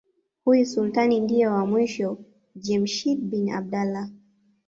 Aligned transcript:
Huyu 0.43 0.65
Sultani 0.65 1.19
ndiye 1.19 1.47
was 1.47 1.69
mwisho 1.69 2.17
Jemshid 2.55 3.19
bin 3.29 3.49
abdalla 3.51 4.09